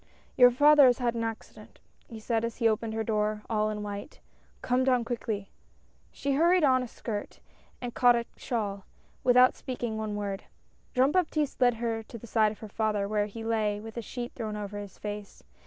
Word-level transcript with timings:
"Your 0.35 0.49
father 0.49 0.87
has 0.87 0.97
had 0.97 1.13
an 1.13 1.23
accident," 1.23 1.79
he 2.07 2.19
said, 2.19 2.43
as 2.43 2.57
she 2.57 2.67
opened 2.67 2.95
her 2.95 3.03
door, 3.03 3.43
all 3.51 3.69
in 3.69 3.83
white." 3.83 4.19
Come 4.63 4.83
down, 4.83 5.05
quickly." 5.05 5.51
She 6.11 6.33
hurried 6.33 6.63
on 6.63 6.81
a 6.81 6.87
skirt, 6.87 7.39
and 7.81 7.93
caught 7.93 8.15
a 8.15 8.25
shawl, 8.35 8.85
without 9.23 9.55
speaking 9.55 9.99
one 9.99 10.15
word. 10.15 10.45
Jean 10.95 11.11
Baptiste 11.11 11.61
led 11.61 11.75
her 11.75 12.01
to 12.01 12.17
the 12.17 12.25
side 12.25 12.51
of 12.51 12.57
her 12.61 12.67
father, 12.67 13.07
where 13.07 13.27
he 13.27 13.43
lay 13.43 13.79
with 13.79 13.95
a 13.95 14.01
sheet 14.01 14.31
thrown 14.33 14.55
over 14.55 14.79
his 14.79 14.97
face. 14.97 15.43